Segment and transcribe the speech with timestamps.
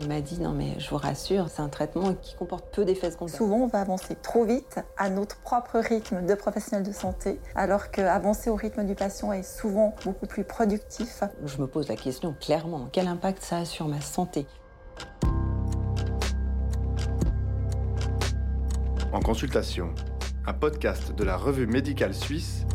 [0.00, 3.12] Il m'a dit non mais je vous rassure, c'est un traitement qui comporte peu d'effets
[3.12, 3.36] secondaires.
[3.36, 7.90] Souvent on va avancer trop vite à notre propre rythme de professionnel de santé, alors
[7.90, 11.22] qu'avancer au rythme du patient est souvent beaucoup plus productif.
[11.44, 14.46] Je me pose la question clairement, quel impact ça a sur ma santé?
[19.12, 19.94] En consultation,
[20.44, 22.66] un podcast de la revue médicale suisse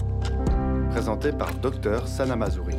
[0.90, 2.78] présenté par Dr Sana Mazouri.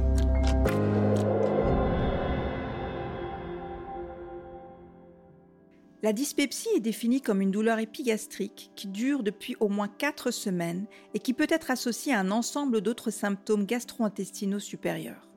[6.03, 10.87] La dyspepsie est définie comme une douleur épigastrique qui dure depuis au moins 4 semaines
[11.13, 15.29] et qui peut être associée à un ensemble d'autres symptômes gastro-intestinaux supérieurs.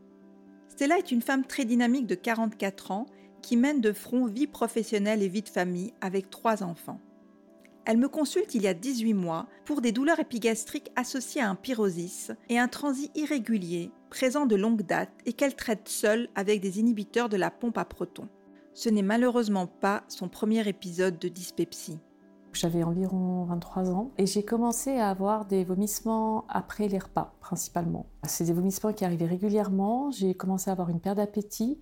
[0.70, 3.08] Stella est une femme très dynamique de 44 ans
[3.42, 7.02] qui mène de front vie professionnelle et vie de famille avec trois enfants.
[7.84, 11.56] Elle me consulte il y a 18 mois pour des douleurs épigastriques associées à un
[11.56, 16.80] pyrosis et un transit irrégulier présent de longue date et qu'elle traite seule avec des
[16.80, 18.30] inhibiteurs de la pompe à protons.
[18.76, 22.00] Ce n'est malheureusement pas son premier épisode de dyspepsie.
[22.54, 28.08] J'avais environ 23 ans et j'ai commencé à avoir des vomissements après les repas principalement.
[28.26, 31.80] C'est des vomissements qui arrivaient régulièrement, j'ai commencé à avoir une perte d'appétit,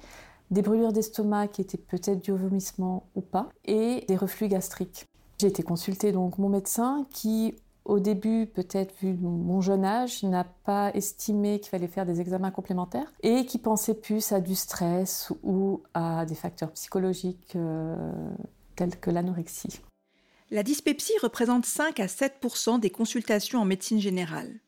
[0.49, 5.05] des brûlures d'estomac qui étaient peut-être dues au vomissement ou pas et des reflux gastriques.
[5.39, 7.55] J'ai été consulter donc mon médecin qui
[7.85, 12.51] au début, peut-être vu mon jeune âge, n'a pas estimé qu'il fallait faire des examens
[12.51, 17.95] complémentaires et qui pensait plus à du stress ou à des facteurs psychologiques euh,
[18.75, 19.81] tels que l'anorexie.
[20.51, 24.59] La dyspepsie représente 5 à 7% des consultations en médecine générale.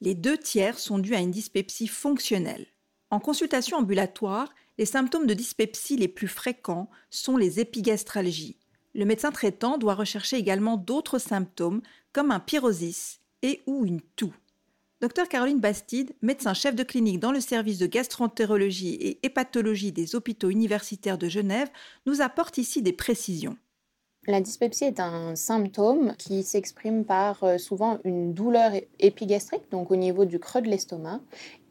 [0.00, 2.66] Les deux tiers sont dus à une dyspepsie fonctionnelle.
[3.10, 4.48] En consultation ambulatoire,
[4.78, 8.56] les symptômes de dyspepsie les plus fréquents sont les épigastralgies,
[8.94, 14.34] le médecin traitant doit rechercher également d'autres symptômes comme un pyrosis et ou une toux.
[15.00, 20.14] Dr Caroline Bastide, médecin chef de clinique dans le service de gastroentérologie et hépatologie des
[20.14, 21.68] hôpitaux universitaires de Genève,
[22.06, 23.56] nous apporte ici des précisions.
[24.28, 28.70] La dyspepsie est un symptôme qui s'exprime par euh, souvent une douleur
[29.00, 31.20] épigastrique, donc au niveau du creux de l'estomac,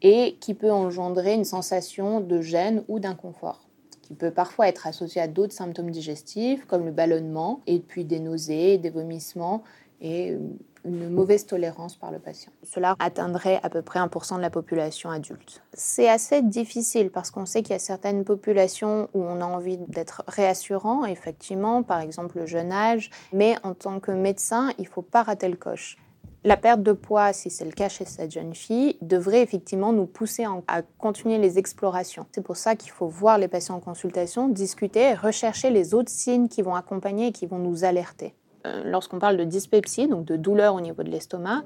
[0.02, 3.66] et qui peut engendrer une sensation de gêne ou d'inconfort
[4.12, 8.20] qui peut parfois être associé à d'autres symptômes digestifs comme le ballonnement et puis des
[8.20, 9.62] nausées, des vomissements
[10.02, 10.36] et
[10.84, 12.52] une mauvaise tolérance par le patient.
[12.62, 15.62] Cela atteindrait à peu près 1% de la population adulte.
[15.72, 19.78] C'est assez difficile parce qu'on sait qu'il y a certaines populations où on a envie
[19.78, 24.88] d'être réassurant, effectivement, par exemple le jeune âge, mais en tant que médecin, il ne
[24.88, 25.96] faut pas rater le coche.
[26.44, 30.06] La perte de poids, si c'est le cas chez cette jeune fille, devrait effectivement nous
[30.06, 32.26] pousser à continuer les explorations.
[32.32, 36.48] C'est pour ça qu'il faut voir les patients en consultation, discuter, rechercher les autres signes
[36.48, 38.34] qui vont accompagner et qui vont nous alerter.
[38.66, 41.62] Euh, lorsqu'on parle de dyspepsie, donc de douleur au niveau de l'estomac,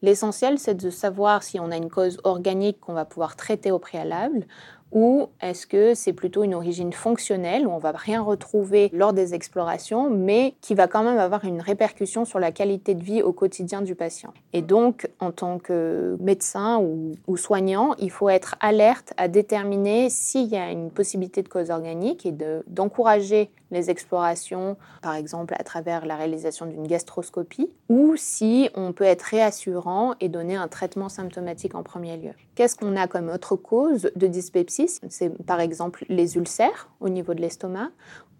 [0.00, 3.78] l'essentiel c'est de savoir si on a une cause organique qu'on va pouvoir traiter au
[3.78, 4.46] préalable
[4.94, 9.34] ou est-ce que c'est plutôt une origine fonctionnelle où on va rien retrouver lors des
[9.34, 13.32] explorations, mais qui va quand même avoir une répercussion sur la qualité de vie au
[13.32, 14.32] quotidien du patient?
[14.52, 20.46] Et donc, en tant que médecin ou, soignant, il faut être alerte à déterminer s'il
[20.46, 22.34] y a une possibilité de cause organique et
[22.68, 29.04] d'encourager les explorations, par exemple à travers la réalisation d'une gastroscopie, ou si on peut
[29.04, 32.30] être réassurant et donner un traitement symptomatique en premier lieu.
[32.54, 34.83] Qu'est-ce qu'on a comme autre cause de dyspepsie?
[34.86, 37.90] C'est par exemple les ulcères au niveau de l'estomac,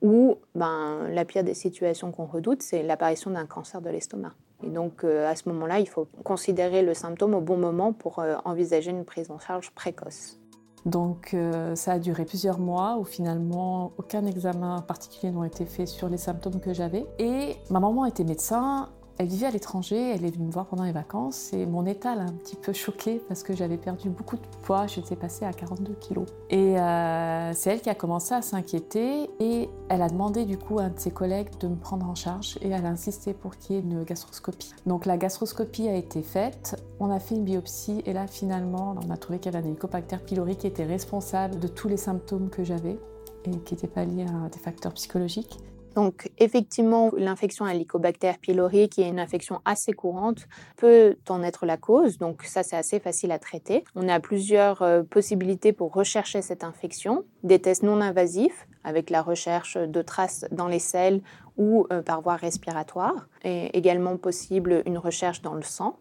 [0.02, 4.32] ou ben, la pire des situations qu'on redoute, c'est l'apparition d'un cancer de l'estomac.
[4.62, 8.18] Et donc euh, à ce moment-là, il faut considérer le symptôme au bon moment pour
[8.18, 10.38] euh, envisager une prise en charge précoce.
[10.86, 15.86] Donc euh, ça a duré plusieurs mois où finalement aucun examen particulier n'a été fait
[15.86, 17.06] sur les symptômes que j'avais.
[17.18, 20.82] Et ma maman était médecin, elle vivait à l'étranger, elle est venue me voir pendant
[20.84, 24.36] les vacances et mon état l'a un petit peu choquée parce que j'avais perdu beaucoup
[24.36, 26.26] de poids, j'étais passée à 42 kilos.
[26.50, 30.78] Et euh, c'est elle qui a commencé à s'inquiéter et elle a demandé du coup
[30.78, 33.56] à un de ses collègues de me prendre en charge et elle a insisté pour
[33.56, 34.72] qu'il y ait une gastroscopie.
[34.86, 39.10] Donc la gastroscopie a été faite, on a fait une biopsie et là finalement on
[39.10, 42.50] a trouvé qu'il y avait un hélicobacter pylori qui était responsable de tous les symptômes
[42.50, 42.98] que j'avais
[43.44, 45.58] et qui n'étaient pas liés à des facteurs psychologiques.
[45.94, 50.46] Donc effectivement, l'infection à l'Helicobacter pylori, qui est une infection assez courante,
[50.76, 52.18] peut en être la cause.
[52.18, 53.84] Donc ça, c'est assez facile à traiter.
[53.94, 57.24] On a plusieurs euh, possibilités pour rechercher cette infection.
[57.42, 61.22] Des tests non invasifs avec la recherche de traces dans les selles
[61.56, 63.28] ou euh, par voie respiratoire.
[63.44, 65.98] Et également possible une recherche dans le sang.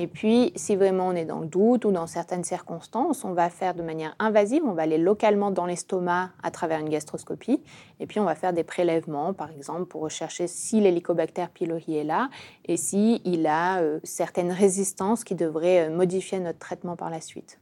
[0.00, 3.50] Et puis, si vraiment on est dans le doute ou dans certaines circonstances, on va
[3.50, 7.60] faire de manière invasive, on va aller localement dans l'estomac à travers une gastroscopie,
[8.00, 12.04] et puis on va faire des prélèvements, par exemple, pour rechercher si l'hélicobacter pylori est
[12.04, 12.30] là
[12.64, 17.20] et s'il il a euh, certaines résistances qui devraient euh, modifier notre traitement par la
[17.20, 17.60] suite.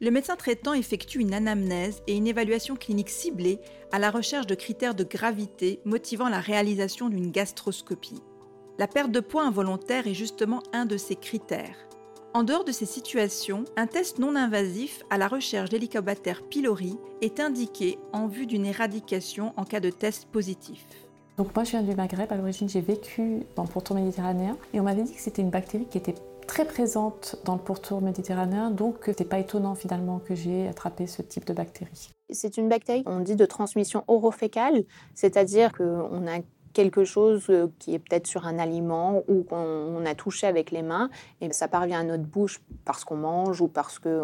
[0.00, 3.58] Le médecin traitant effectue une anamnèse et une évaluation clinique ciblée
[3.90, 8.22] à la recherche de critères de gravité motivant la réalisation d'une gastroscopie.
[8.80, 11.76] La perte de poids involontaire est justement un de ces critères.
[12.32, 17.40] En dehors de ces situations, un test non invasif à la recherche d'Helicobacter pylori est
[17.40, 20.86] indiqué en vue d'une éradication en cas de test positif.
[21.36, 24.80] Donc moi je viens du Maghreb, à l'origine j'ai vécu dans le pourtour méditerranéen et
[24.80, 26.14] on m'avait dit que c'était une bactérie qui était
[26.46, 31.20] très présente dans le pourtour méditerranéen, donc c'est pas étonnant finalement que j'ai attrapé ce
[31.20, 32.12] type de bactérie.
[32.30, 34.84] C'est une bactérie, on dit de transmission orofécale,
[35.14, 36.38] c'est-à-dire qu'on a
[36.72, 40.82] quelque chose euh, qui est peut-être sur un aliment ou qu'on a touché avec les
[40.82, 44.22] mains et ça parvient à notre bouche parce qu'on mange ou parce que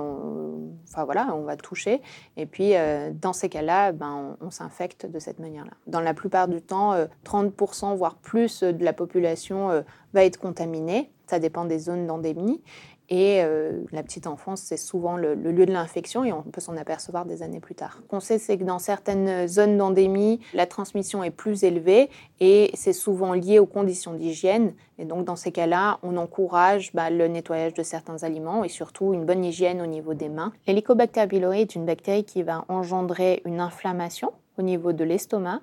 [0.88, 2.00] enfin voilà on va toucher.
[2.37, 5.72] Et puis euh, dans ces cas-là ben, on, s'infecte de cette manière-là.
[5.87, 6.94] Dans la plupart du temps
[7.25, 9.84] 30% euh, voire plus de la population
[10.14, 11.10] va être contaminée.
[11.26, 12.62] Ça dépend des zones d'endémie
[13.08, 16.76] et euh, la petite enfance, c'est souvent le, lieu de l'infection et on peut s'en
[16.76, 18.00] apercevoir des années plus tard.
[18.03, 22.11] Ce qu'on sait, c'est que dans certaines zones d'endémie, la transmission est plus élevée
[22.41, 24.75] et c'est souvent lié aux conditions d'hygiène.
[24.99, 29.14] Et donc, dans ces cas-là, on encourage bah, le nettoyage de certains aliments et surtout
[29.14, 30.52] une bonne hygiène au niveau des mains.
[30.67, 35.61] L'Helicobacter pylori est une bactérie qui va engendrer une inflammation au niveau de l'estomac.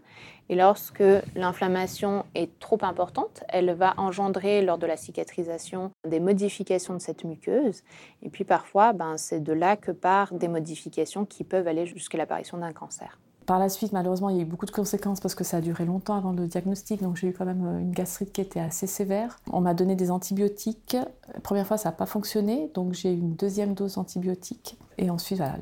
[0.49, 1.03] Et lorsque
[1.35, 7.23] l'inflammation est trop importante, elle va engendrer lors de la cicatrisation des modifications de cette
[7.23, 7.83] muqueuse.
[8.21, 12.17] Et puis parfois, ben, c'est de là que partent des modifications qui peuvent aller jusqu'à
[12.17, 13.17] l'apparition d'un cancer.
[13.45, 15.61] Par la suite, malheureusement, il y a eu beaucoup de conséquences parce que ça a
[15.61, 17.01] duré longtemps avant le diagnostic.
[17.01, 19.39] Donc j'ai eu quand même euh, une gastrite qui était assez sévère.
[19.51, 20.97] On m'a donné des antibiotiques.
[21.33, 22.71] La première fois, ça n'a pas fonctionné.
[22.73, 24.77] Donc j'ai eu une deuxième dose d'antibiotiques.
[24.97, 25.57] Et ensuite, voilà,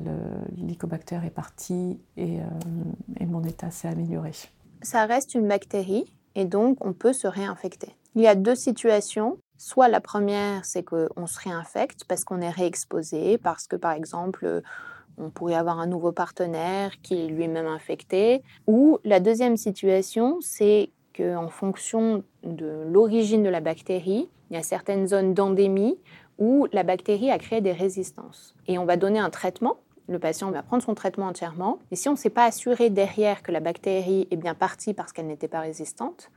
[1.24, 2.44] est parti et, euh,
[3.18, 4.32] et mon état s'est amélioré.
[4.82, 7.94] Ça reste une bactérie et donc on peut se réinfecter.
[8.14, 9.38] Il y a deux situations.
[9.56, 14.62] Soit la première, c'est qu'on se réinfecte parce qu'on est réexposé, parce que par exemple,
[15.18, 18.42] on pourrait avoir un nouveau partenaire qui est lui-même infecté.
[18.66, 24.62] Ou la deuxième situation, c'est qu'en fonction de l'origine de la bactérie, il y a
[24.62, 25.98] certaines zones d'endémie
[26.38, 28.54] où la bactérie a créé des résistances.
[28.66, 29.76] Et on va donner un traitement.
[30.08, 31.78] Le patient va prendre son traitement entièrement.
[31.90, 35.12] Et si on ne s'est pas assuré derrière que la bactérie est bien partie parce
[35.12, 36.30] qu'elle n'était pas résistante,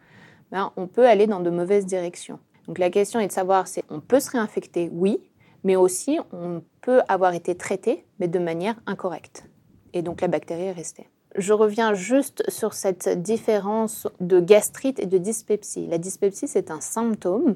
[0.51, 2.39] ben on peut aller dans de mauvaises directions.
[2.67, 5.19] Donc la question est de savoir si on peut se réinfecter, oui,
[5.65, 9.49] mais aussi on peut avoir été traité, mais de manière incorrecte.
[9.93, 11.09] Et donc la bactérie est restée.
[11.37, 15.85] Je reviens juste sur cette différence de gastrite et de dyspepsie.
[15.87, 17.55] La dyspepsie, c'est un symptôme,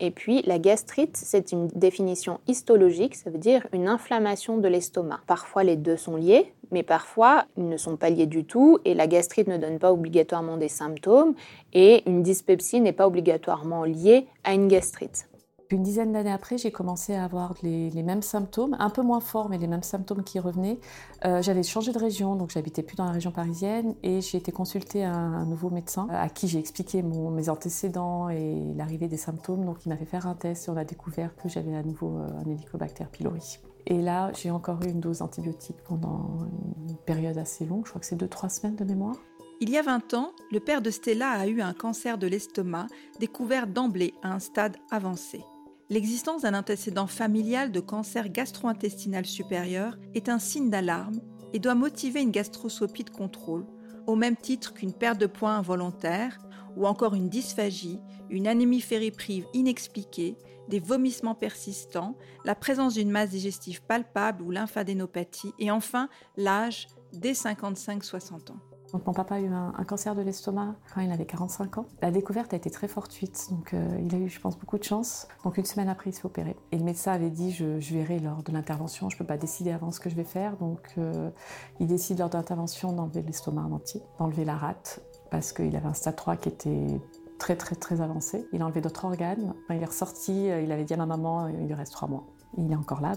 [0.00, 5.20] et puis la gastrite, c'est une définition histologique, ça veut dire une inflammation de l'estomac.
[5.28, 8.94] Parfois les deux sont liés, mais parfois ils ne sont pas liés du tout, et
[8.94, 11.34] la gastrite ne donne pas obligatoirement des symptômes,
[11.72, 15.29] et une dyspepsie n'est pas obligatoirement liée à une gastrite.
[15.72, 19.48] Une dizaine d'années après, j'ai commencé à avoir les, mêmes symptômes, un peu moins forts,
[19.48, 20.80] mais les mêmes symptômes qui revenaient.
[21.24, 24.50] Euh, j'avais changé de région, donc j'habitais plus dans la région parisienne, et j'ai été
[24.50, 29.64] consultée un, un nouveau médecin à qui j'ai expliqué mes antécédents et l'arrivée des symptômes.
[29.64, 32.18] Donc il m'a fait faire un test et on a découvert que j'avais à nouveau
[32.18, 33.60] euh, un Helicobacter pylori.
[33.86, 36.48] Et là, j'ai encore eu une dose d'antibiotiques pendant
[36.88, 39.16] une période assez longue, je crois que c'est 2-3 semaines de mémoire.
[39.60, 42.86] Il y a 20 ans, le père de Stella a eu un cancer de l'estomac
[43.20, 45.44] découvert d'emblée à un stade avancé.
[45.90, 51.20] L'existence d'un antécédent familial de cancer gastro-intestinal supérieur est un signe d'alarme
[51.52, 53.66] et doit motiver une gastroscopie de contrôle,
[54.06, 56.38] au même titre qu'une perte de poids involontaire
[56.76, 57.98] ou encore une dysphagie,
[58.28, 60.36] une anémie fériprive inexpliquée,
[60.68, 67.32] des vomissements persistants, la présence d'une masse digestive palpable ou lymphadénopathie et enfin l'âge dès
[67.32, 68.60] 55-60 ans
[68.92, 71.86] mon papa a eu un, cancer de l'estomac quand il avait 45 ans.
[72.02, 74.84] La découverte a été très fortuite, donc euh, il a eu, je pense, beaucoup de
[74.84, 75.28] chance.
[75.44, 76.56] Donc une semaine après, il s'est opéré.
[76.72, 79.70] Et le médecin avait dit, je, verrai lors de l'intervention, je ne peux pas décider
[79.70, 80.56] avant ce que je vais faire.
[80.56, 81.30] Donc euh,
[81.78, 85.88] il décide lors de l'intervention d'enlever l'estomac en entier, d'enlever la rate, parce qu'il avait
[85.88, 87.00] un stade 3 qui était
[87.38, 88.46] très très très avancé.
[88.52, 89.54] Il a enlevé d'autres organes.
[89.66, 92.08] Quand il est ressorti, euh, il avait dit à ma maman, il lui reste trois
[92.08, 92.26] mois.
[92.58, 93.12] Il est encore là.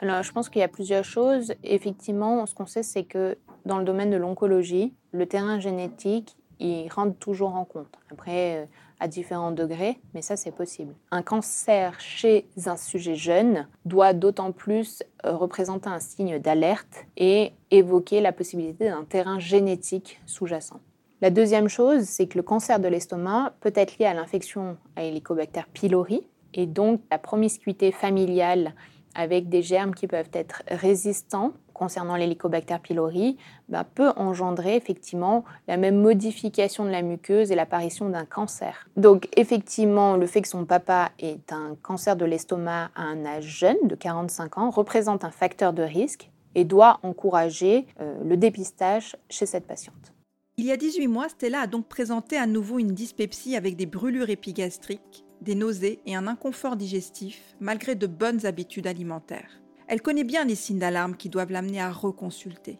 [0.00, 1.54] Alors, je pense qu'il y a plusieurs choses.
[1.62, 6.88] Effectivement, ce qu'on sait, c'est que dans le domaine de l'oncologie, le terrain génétique, il
[6.88, 7.98] rentre toujours en compte.
[8.10, 8.66] Après, euh,
[9.00, 10.94] à différents degrés, mais ça, c'est possible.
[11.10, 17.52] Un cancer chez un sujet jeune doit d'autant plus euh, représenter un signe d'alerte et
[17.70, 20.80] évoquer la possibilité d'un terrain génétique sous-jacent.
[21.20, 25.04] La deuxième chose, c'est que le cancer de l'estomac peut être lié à l'infection à
[25.04, 28.74] Helicobacter pylori, et donc la promiscuité familiale
[29.14, 33.36] avec des germes qui peuvent être résistants concernant l'hélicobacter pylori
[33.68, 38.88] bah, peut engendrer effectivement la même modification de la muqueuse et l'apparition d'un cancer.
[38.96, 43.44] Donc effectivement, le fait que son papa ait un cancer de l'estomac à un âge
[43.44, 49.16] jeune de 45 ans représente un facteur de risque, et doit encourager euh, le dépistage
[49.28, 50.12] chez cette patiente.
[50.56, 53.86] Il y a 18 mois, Stella a donc présenté à nouveau une dyspepsie avec des
[53.86, 59.63] brûlures épigastriques, des nausées et un inconfort digestif, malgré de bonnes habitudes alimentaires.
[59.86, 62.78] Elle connaît bien les signes d'alarme qui doivent l'amener à reconsulter.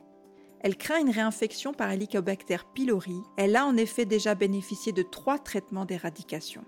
[0.61, 3.16] Elle craint une réinfection par Helicobacter pylori.
[3.37, 6.64] Elle a en effet déjà bénéficié de trois traitements d'éradication.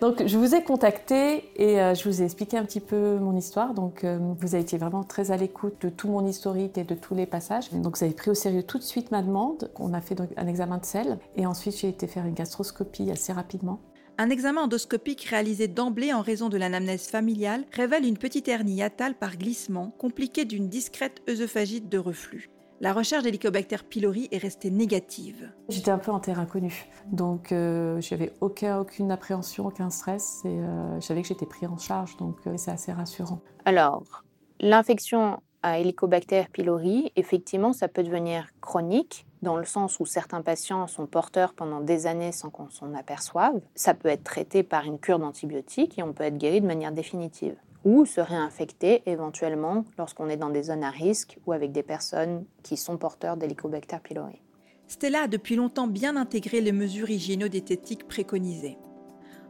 [0.00, 3.34] Donc je vous ai contacté et euh, je vous ai expliqué un petit peu mon
[3.34, 3.74] histoire.
[3.74, 6.94] Donc euh, vous avez été vraiment très à l'écoute de tout mon historique et de
[6.94, 7.72] tous les passages.
[7.72, 9.72] Donc vous avez pris au sérieux tout de suite ma demande.
[9.76, 13.32] On a fait un examen de sel et ensuite j'ai été faire une gastroscopie assez
[13.32, 13.80] rapidement.
[14.20, 19.14] Un examen endoscopique réalisé d'emblée en raison de l'anamnèse familiale révèle une petite hernie hiatale
[19.14, 25.50] par glissement compliquée d'une discrète œsophagite de reflux la recherche d'Helicobacter pylori est restée négative.
[25.68, 30.48] J'étais un peu en terre inconnue, donc euh, j'avais aucun, aucune appréhension, aucun stress, et
[30.48, 33.40] euh, je savais que j'étais pris en charge, donc euh, c'est assez rassurant.
[33.64, 34.24] Alors,
[34.60, 40.86] l'infection à Helicobacter pylori, effectivement, ça peut devenir chronique, dans le sens où certains patients
[40.86, 43.60] sont porteurs pendant des années sans qu'on s'en aperçoive.
[43.74, 46.92] Ça peut être traité par une cure d'antibiotiques et on peut être guéri de manière
[46.92, 51.84] définitive ou se réinfecter éventuellement lorsqu'on est dans des zones à risque ou avec des
[51.84, 54.42] personnes qui sont porteurs d'Helicobacter pylori.
[54.88, 58.78] Stella a depuis longtemps bien intégré les mesures hygiéno-diététiques préconisées.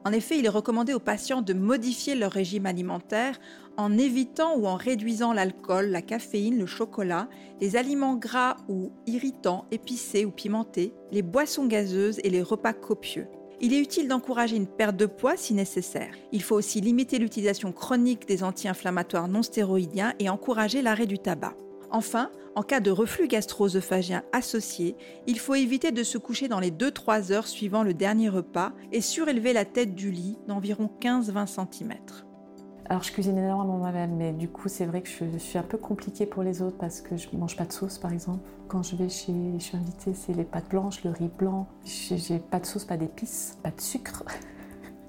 [0.04, 3.38] En effet, il est recommandé aux patients de modifier leur régime alimentaire
[3.76, 7.28] en évitant ou en réduisant l'alcool, la caféine, le chocolat,
[7.60, 13.28] les aliments gras ou irritants, épicés ou pimentés, les boissons gazeuses et les repas copieux.
[13.60, 16.14] Il est utile d'encourager une perte de poids si nécessaire.
[16.30, 21.54] Il faut aussi limiter l'utilisation chronique des anti-inflammatoires non stéroïdiens et encourager l'arrêt du tabac.
[21.90, 26.70] Enfin, en cas de reflux gastro-œsophagien associé, il faut éviter de se coucher dans les
[26.70, 31.94] 2-3 heures suivant le dernier repas et surélever la tête du lit d'environ 15-20 cm.
[32.90, 35.76] Alors je cuisine énormément moi-même, mais du coup c'est vrai que je, suis un peu
[35.76, 38.48] compliquée pour les autres parce que je mange pas de sauce par exemple.
[38.66, 41.68] Quand je vais chez, je suis invitée, c'est les pâtes blanches, le riz blanc.
[41.84, 44.24] J'ai pas de sauce, pas d'épices, pas de sucre.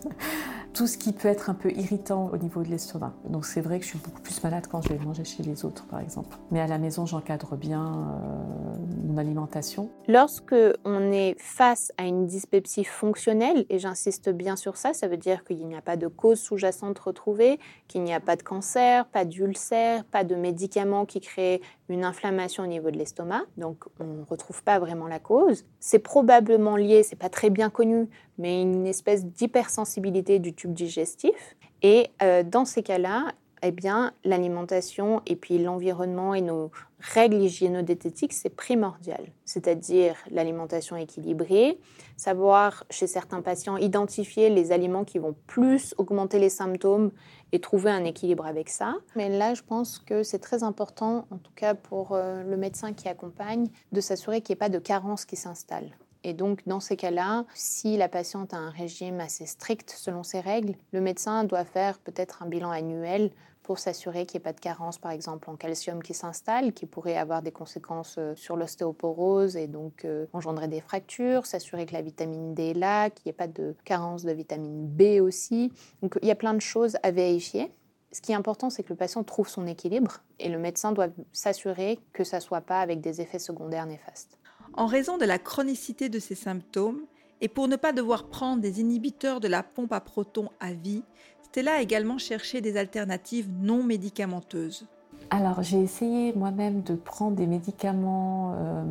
[0.74, 3.13] tout ce qui peut être un peu irritant au niveau de l'estomac.
[3.27, 5.65] Donc c'est vrai que je suis beaucoup plus malade quand je vais manger chez les
[5.65, 6.38] autres, par exemple.
[6.51, 8.75] Mais à la maison, j'encadre bien euh,
[9.06, 9.89] mon alimentation.
[10.08, 15.18] Lorsque on est face à une dyspepsie fonctionnelle, et j'insiste bien sur ça, ça veut
[15.18, 19.06] dire qu'il n'y a pas de cause sous-jacente retrouvée, qu'il n'y a pas de cancer,
[19.08, 24.05] pas d'ulcère, pas de médicaments qui créent une inflammation au niveau de l'estomac, donc on
[24.05, 25.65] ne retrouve pas vraiment la cause.
[25.79, 31.55] C'est probablement lié, c'est pas très bien connu, mais une espèce d'hypersensibilité du tube digestif.
[31.81, 38.34] Et euh, dans ces cas-là, eh bien, l'alimentation et puis l'environnement et nos règles hygiéno-diététiques,
[38.34, 39.32] c'est primordial.
[39.46, 41.80] C'est-à-dire l'alimentation équilibrée,
[42.18, 47.12] savoir chez certains patients identifier les aliments qui vont plus augmenter les symptômes
[47.51, 48.96] et trouver un équilibre avec ça.
[49.16, 52.94] Mais là, je pense que c'est très important, en tout cas pour euh, le médecin
[52.94, 55.96] qui accompagne, de s'assurer qu'il n'y ait pas de carence qui s'installe.
[56.24, 60.42] Et donc, dans ces cas-là, si la patiente a un régime assez strict selon ses
[60.42, 63.32] règles, le médecin doit faire peut-être un bilan annuel
[63.69, 66.88] pour s'assurer qu'il n'y ait pas de carence, par exemple, en calcium qui s'installe, qui
[66.88, 71.93] pourrait avoir des conséquences euh, sur l'ostéoporose et donc euh, engendrer des fractures, s'assurer que
[71.93, 75.71] la vitamine D est là, qu'il n'y ait pas de carence de vitamine B aussi.
[76.01, 77.71] Donc, il y a plein de choses à vérifier.
[78.11, 81.09] Ce qui est important, c'est que le patient trouve son équilibre et le médecin doit
[81.31, 84.39] s'assurer que ça ne soit pas avec des effets secondaires néfastes.
[84.73, 87.05] En raison de la chronicité de ces symptômes,
[87.41, 91.03] et pour ne pas devoir prendre des inhibiteurs de la pompe à protons à vie,
[91.51, 94.86] Stella a également cherché des alternatives non médicamenteuses.
[95.32, 98.84] Alors j'ai essayé moi-même de prendre des médicaments euh,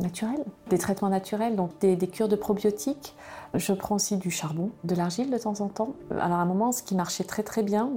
[0.00, 3.14] naturels, des traitements naturels, donc des, cures de probiotiques.
[3.54, 5.94] Je prends aussi du charbon, de l'argile de temps en temps.
[6.10, 7.88] Alors à un moment, ce qui marchait très très bien,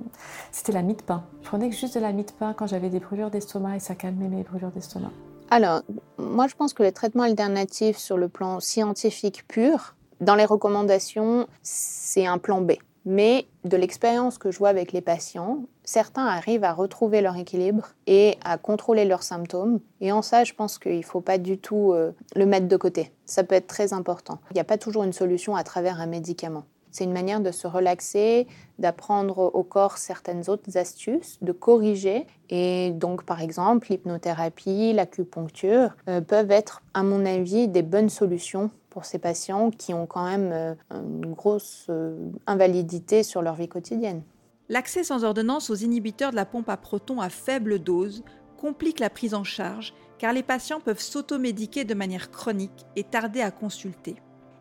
[0.52, 1.24] c'était la mie de pain.
[1.42, 3.96] Je prenais juste de la mie de pain quand j'avais des brûlures d'estomac et ça
[3.96, 5.12] calmait mes brûlures d'estomac.
[5.50, 5.82] Alors,
[6.20, 11.48] moi je pense que les traitements alternatifs sur le plan scientifique pur, dans les recommandations,
[11.64, 12.74] c'est un plan B.
[13.10, 17.88] Mais de l'expérience que je vois avec les patients, certains arrivent à retrouver leur équilibre
[18.06, 19.80] et à contrôler leurs symptômes.
[20.02, 22.76] Et en ça, je pense qu'il ne faut pas du tout euh, le mettre de
[22.76, 23.14] côté.
[23.26, 24.40] Ça peut être très important.
[24.52, 26.66] Il n'y a pas toujours une solution à travers un médicament.
[26.92, 28.48] C'est une manière de se relaxer,
[28.80, 32.28] d'apprendre au corps certaines autres astuces, de corriger.
[32.50, 38.72] Et donc, par exemple, l'hypnothérapie, l'acupuncture euh, peuvent être, à mon avis, des bonnes solutions
[38.90, 42.18] pour ces patients qui ont quand même euh, une grosse euh,
[42.48, 44.24] invalidité sur leur vie quotidienne.
[44.70, 48.24] L'accès sans ordonnance aux inhibiteurs de la pompe à protons à faible dose
[48.58, 53.42] complique la prise en charge car les patients peuvent s'automédiquer de manière chronique et tarder
[53.42, 54.16] à consulter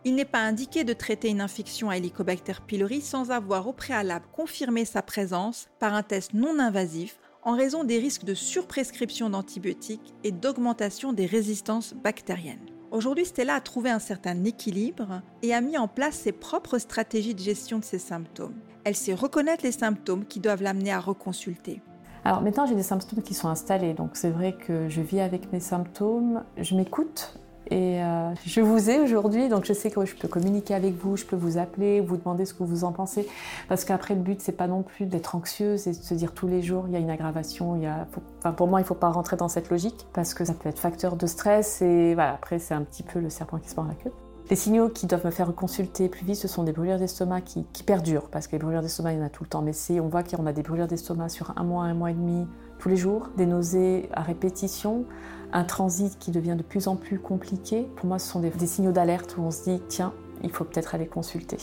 [0.06, 4.26] il n'est pas indiqué de traiter une infection à Helicobacter pylori sans avoir au préalable
[4.30, 10.14] confirmé sa présence par un test non invasif en raison des risques de surprescription d'antibiotiques
[10.22, 12.70] et d'augmentation des résistances bactériennes.
[12.92, 17.34] Aujourd'hui, Stella a trouvé un certain équilibre et a mis en place ses propres stratégies
[17.34, 18.54] de gestion de ses symptômes.
[18.84, 21.82] Elle sait reconnaître les symptômes qui doivent l'amener à reconsulter.
[22.22, 25.52] Alors maintenant, j'ai des symptômes qui sont installés, donc c'est vrai que je vis avec
[25.52, 30.14] mes symptômes, je m'écoute, et euh, je vous ai aujourd'hui, donc je sais que je
[30.14, 33.26] peux communiquer avec vous, je peux vous appeler, vous demander ce que vous en pensez.
[33.68, 36.46] Parce qu'après, le but, c'est pas non plus d'être anxieuse et de se dire tous
[36.46, 37.74] les jours, il y a une aggravation.
[37.76, 38.06] Il y a,
[38.38, 40.78] enfin, pour moi, il faut pas rentrer dans cette logique parce que ça peut être
[40.78, 41.82] facteur de stress.
[41.82, 44.12] Et voilà, après, c'est un petit peu le serpent qui se mord la queue.
[44.48, 47.64] Les signaux qui doivent me faire consulter plus vite, ce sont des brûlures d'estomac qui,
[47.72, 49.62] qui, perdurent, parce que les brûlures d'estomac, il y en a tout le temps.
[49.62, 52.14] Mais c'est, on voit qu'on a des brûlures d'estomac sur un mois, un mois et
[52.14, 52.46] demi,
[52.78, 55.04] tous les jours, des nausées à répétition,
[55.52, 58.92] un transit qui devient de plus en plus compliqué, pour moi ce sont des, signaux
[58.92, 61.58] d'alerte où on se dit tiens, il faut peut-être aller consulter.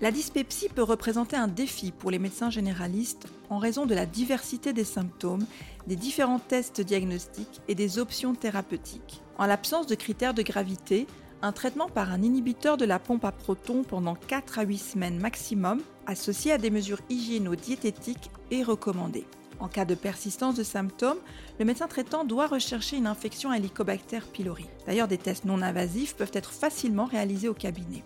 [0.00, 4.72] La dyspepsie peut représenter un défi pour les médecins généralistes en raison de la diversité
[4.72, 5.46] des symptômes,
[5.86, 9.22] des différents tests diagnostiques et des options thérapeutiques.
[9.38, 11.06] En l'absence de critères de gravité,
[11.42, 15.18] un traitement par un inhibiteur de la pompe à protons pendant 4 à 8 semaines
[15.18, 19.26] maximum, associé à des mesures hygiéno-diététiques, est recommandé.
[19.60, 21.18] En cas de persistance de symptômes,
[21.58, 24.66] le médecin traitant doit rechercher une infection à Helicobacter pylori.
[24.86, 28.02] D'ailleurs, des tests non invasifs peuvent être facilement réalisés au cabinet.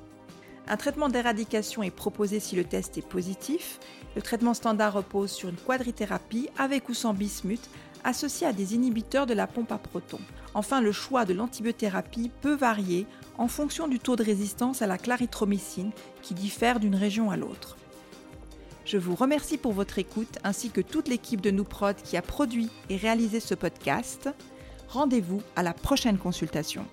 [0.70, 3.80] Un traitement d'éradication est proposé si le test est positif.
[4.14, 7.70] Le traitement standard repose sur une quadrithérapie avec ou sans bismuth
[8.04, 10.20] associée à des inhibiteurs de la pompe à protons.
[10.52, 13.06] Enfin, le choix de l'antibiothérapie peut varier
[13.38, 17.77] en fonction du taux de résistance à la clarithromycine qui diffère d'une région à l'autre.
[18.88, 22.70] Je vous remercie pour votre écoute ainsi que toute l'équipe de Nouprod qui a produit
[22.88, 24.30] et réalisé ce podcast.
[24.88, 26.86] Rendez-vous à la prochaine consultation.